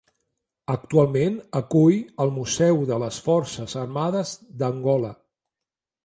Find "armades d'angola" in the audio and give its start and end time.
3.83-5.13